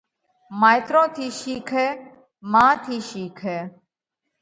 مائيترون 0.59 1.05
ٿِي 1.15 1.27
شِيکئه۔ 1.39 1.85
مان 2.51 2.71
ٿِي 2.83 2.97
شِيکئه۔ 3.09 3.57